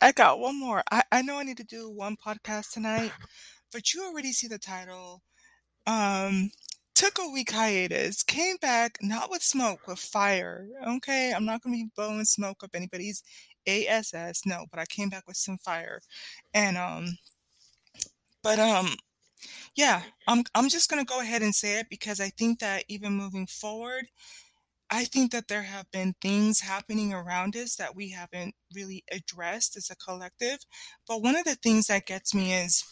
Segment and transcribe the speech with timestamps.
[0.00, 0.82] I got one more.
[0.90, 3.12] I, I know I need to do one podcast tonight,
[3.72, 5.22] but you already see the title.
[5.86, 6.50] Um,
[6.94, 10.68] took a week hiatus, came back not with smoke, with fire.
[10.86, 13.22] Okay, I'm not gonna be blowing smoke up anybody's
[13.66, 14.42] ass.
[14.46, 16.00] No, but I came back with some fire,
[16.54, 17.18] and um,
[18.42, 18.94] but um,
[19.76, 23.12] yeah, I'm I'm just gonna go ahead and say it because I think that even
[23.14, 24.06] moving forward,
[24.90, 29.76] I think that there have been things happening around us that we haven't really addressed
[29.76, 30.58] as a collective.
[31.08, 32.84] But one of the things that gets me is,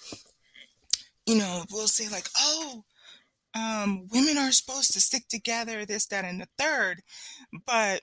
[1.26, 2.84] you know, we'll say like, oh,
[3.54, 7.02] um, women are supposed to stick together, this, that, and the third.
[7.66, 8.02] But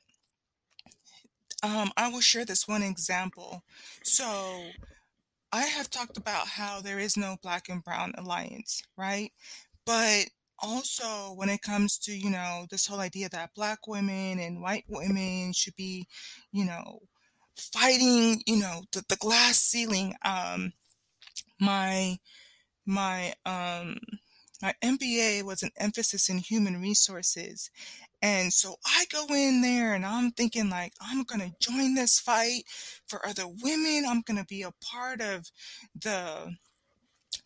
[1.63, 3.63] um, I will share this one example.
[4.03, 4.63] So
[5.51, 9.31] I have talked about how there is no black and brown alliance, right?
[9.85, 10.29] But
[10.61, 14.85] also when it comes to, you know, this whole idea that black women and white
[14.87, 16.07] women should be,
[16.51, 16.99] you know,
[17.57, 20.15] fighting, you know, the, the glass ceiling.
[20.23, 20.73] Um,
[21.59, 22.17] my
[22.85, 23.97] my um
[24.61, 27.69] my MBA was an emphasis in human resources.
[28.21, 32.19] And so I go in there and I'm thinking like I'm going to join this
[32.19, 32.63] fight
[33.07, 34.03] for other women.
[34.07, 35.49] I'm going to be a part of
[35.95, 36.55] the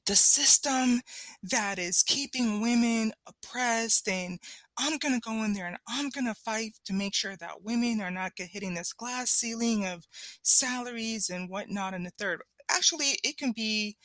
[0.06, 1.02] the system
[1.44, 4.40] that is keeping women oppressed and
[4.78, 7.64] I'm going to go in there and I'm going to fight to make sure that
[7.64, 10.08] women are not hitting this glass ceiling of
[10.42, 12.42] salaries and whatnot in the third.
[12.70, 13.98] Actually, it can be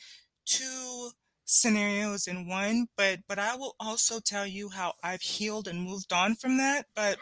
[0.45, 1.11] two
[1.45, 6.13] scenarios in one, but but I will also tell you how I've healed and moved
[6.13, 6.85] on from that.
[6.95, 7.17] But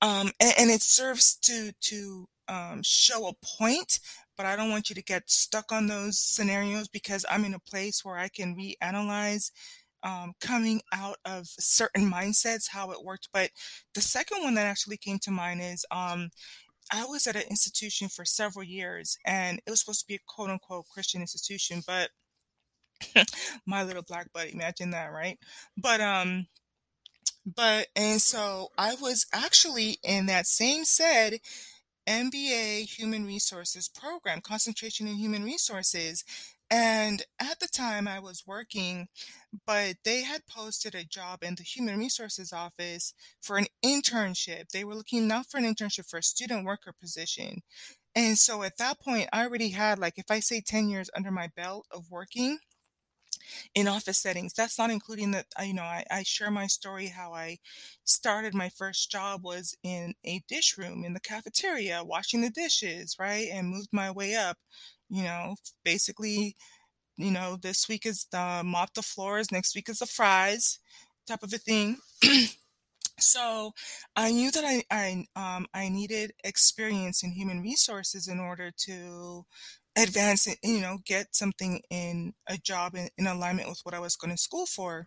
[0.00, 4.00] um, and, and it serves to to um, show a point,
[4.38, 7.60] but I don't want you to get stuck on those scenarios because I'm in a
[7.60, 9.50] place where I can reanalyze
[10.04, 13.28] um, coming out of certain mindsets how it worked.
[13.34, 13.50] But
[13.94, 16.30] the second one that actually came to mind is um,
[16.92, 20.20] I was at an institution for several years, and it was supposed to be a
[20.26, 22.10] quote unquote Christian institution, but
[23.66, 25.38] my little black buddy, imagine that, right?
[25.76, 26.46] But um
[27.46, 31.40] but and so I was actually in that same said
[32.08, 36.24] MBA Human Resources program, concentration in human resources.
[36.70, 39.08] And at the time I was working,
[39.66, 44.70] but they had posted a job in the human resources office for an internship.
[44.70, 47.60] They were looking not for an internship, for a student worker position.
[48.14, 51.30] And so at that point, I already had, like, if I say 10 years under
[51.30, 52.58] my belt of working,
[53.74, 54.52] in office settings.
[54.54, 57.58] That's not including that, uh, you know, I, I share my story how I
[58.04, 63.16] started my first job was in a dish room in the cafeteria, washing the dishes,
[63.18, 63.48] right?
[63.52, 64.58] And moved my way up,
[65.08, 66.56] you know, basically,
[67.16, 70.78] you know, this week is the mop the floors, next week is the fries
[71.26, 71.98] type of a thing.
[73.18, 73.72] so
[74.16, 79.44] I knew that I I um I needed experience in human resources in order to
[79.96, 84.00] advance and you know get something in a job in, in alignment with what I
[84.00, 85.06] was going to school for.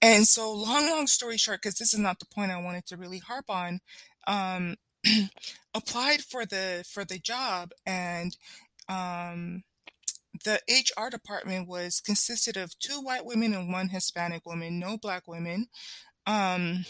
[0.00, 2.96] And so long long story short because this is not the point I wanted to
[2.96, 3.80] really harp on
[4.26, 4.76] um
[5.74, 8.36] applied for the for the job and
[8.88, 9.64] um
[10.44, 15.28] the HR department was consisted of two white women and one Hispanic woman, no black
[15.28, 15.68] women.
[16.28, 16.84] Um,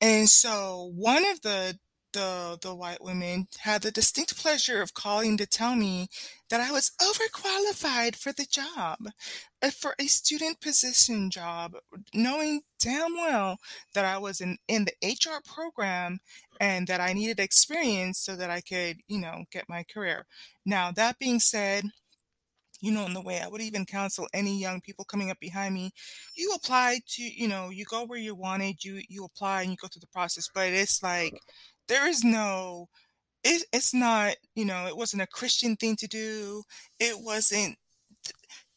[0.00, 1.76] and so one of the
[2.12, 6.06] the the white women had the distinct pleasure of calling to tell me
[6.48, 8.98] that I was overqualified for the job,
[9.60, 11.72] uh, for a student position job,
[12.14, 13.58] knowing damn well
[13.94, 16.20] that I was in, in the HR program
[16.60, 20.26] and that I needed experience so that I could, you know, get my career.
[20.64, 21.86] Now, that being said,
[22.84, 25.74] you know, in the way I would even counsel any young people coming up behind
[25.74, 25.92] me,
[26.36, 29.76] you apply to, you know, you go where you wanted, you you apply and you
[29.80, 30.48] go through the process.
[30.54, 31.40] But it's like
[31.88, 32.88] there is no
[33.44, 36.62] it, it's not you know it wasn't a christian thing to do
[36.98, 37.76] it wasn't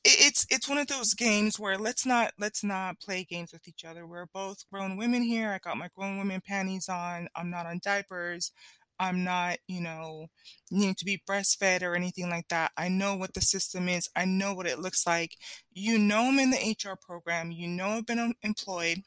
[0.04, 3.84] it's it's one of those games where let's not let's not play games with each
[3.84, 7.66] other we're both grown women here i got my grown women panties on i'm not
[7.66, 8.52] on diapers
[9.00, 10.28] i'm not you know
[10.72, 14.26] needing to be breastfed or anything like that i know what the system is i
[14.26, 15.38] know what it looks like
[15.72, 19.04] you know i'm in the hr program you know i've been employed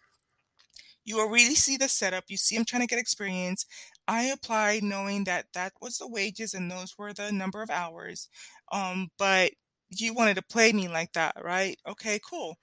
[1.05, 2.25] you already see the setup.
[2.29, 3.67] You see I'm trying to get experience.
[4.07, 8.29] I applied knowing that that was the wages and those were the number of hours.
[8.73, 9.53] Um, but
[9.91, 11.77] you wanted to play me like that, right?
[11.89, 12.57] Okay, cool.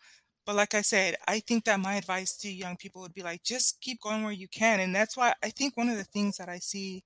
[0.47, 3.43] But like I said, I think that my advice to young people would be like,
[3.43, 4.79] just keep going where you can.
[4.79, 7.03] And that's why I think one of the things that I see,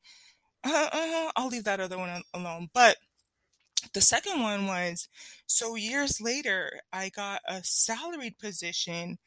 [0.63, 2.69] uh, uh, I'll leave that other one alone.
[2.71, 2.97] But
[3.95, 5.07] the second one was
[5.47, 9.17] so years later, I got a salaried position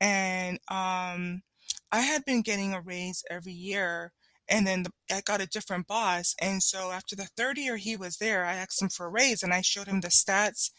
[0.00, 1.42] and um,
[1.90, 4.12] I had been getting a raise every year
[4.48, 6.36] and then the, I got a different boss.
[6.40, 9.42] And so after the third year he was there, I asked him for a raise
[9.42, 10.70] and I showed him the stats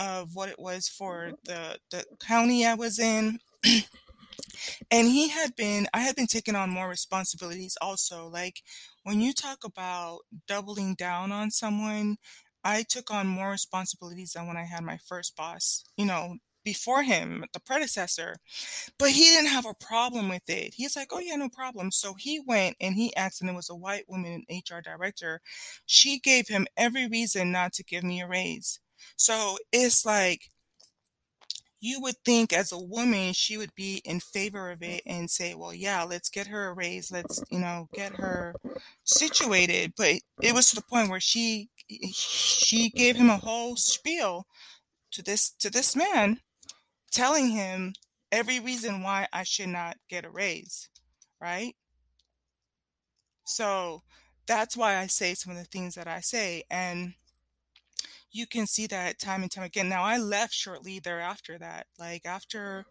[0.00, 1.34] of what it was for mm-hmm.
[1.44, 3.38] the, the county I was in.
[4.90, 8.26] and he had been, I had been taking on more responsibilities also.
[8.26, 8.62] Like
[9.04, 12.16] when you talk about doubling down on someone,
[12.64, 17.02] I took on more responsibilities than when I had my first boss, you know, before
[17.02, 18.36] him, the predecessor.
[18.98, 20.74] But he didn't have a problem with it.
[20.74, 21.90] He's like, oh, yeah, no problem.
[21.90, 25.40] So he went and he asked, and it was a white woman HR director.
[25.86, 28.78] She gave him every reason not to give me a raise.
[29.16, 30.50] So it's like,
[31.80, 35.54] you would think as a woman she would be in favor of it and say
[35.54, 38.54] well yeah let's get her a raise let's you know get her
[39.04, 41.70] situated but it was to the point where she
[42.12, 44.46] she gave him a whole spiel
[45.10, 46.40] to this to this man
[47.10, 47.94] telling him
[48.32, 50.88] every reason why I should not get a raise,
[51.40, 51.74] right?
[53.44, 54.02] So
[54.46, 56.64] that's why I say some of the things that I say.
[56.70, 57.14] And
[58.32, 59.88] you can see that time and time again.
[59.88, 61.86] Now I left shortly thereafter that.
[61.98, 62.86] Like after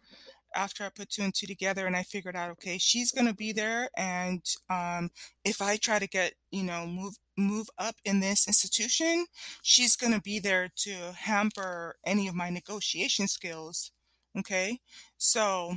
[0.55, 3.51] after I put two and two together and I figured out, okay, she's gonna be
[3.51, 5.11] there and um
[5.45, 9.25] if I try to get, you know, move move up in this institution,
[9.61, 13.91] she's gonna be there to hamper any of my negotiation skills.
[14.37, 14.79] Okay.
[15.17, 15.75] So,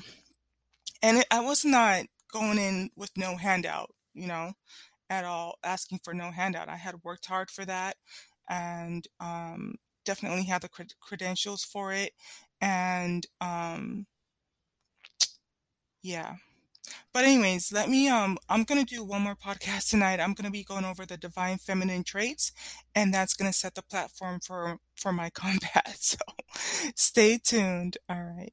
[1.02, 4.52] and it, I was not going in with no handout, you know,
[5.10, 6.68] at all, asking for no handout.
[6.68, 7.96] I had worked hard for that
[8.52, 12.12] and um, definitely had the cred- credentials for it.
[12.60, 14.06] And um,
[16.02, 16.36] yeah.
[17.12, 20.20] But anyways, let me um I'm going to do one more podcast tonight.
[20.20, 22.52] I'm going to be going over the divine feminine traits
[22.94, 25.96] and that's going to set the platform for for my combat.
[26.00, 26.18] So
[26.96, 27.98] stay tuned.
[28.08, 28.52] All right.